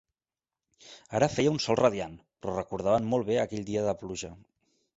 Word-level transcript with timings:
Ara 1.19 1.27
feia 1.33 1.51
un 1.57 1.59
sol 1.67 1.79
radiant, 1.81 2.15
però 2.45 2.55
recordaven 2.57 3.07
molt 3.15 3.31
bé 3.31 3.39
aquell 3.45 3.69
dia 3.71 3.87
de 3.91 3.97
pluja. 4.05 4.35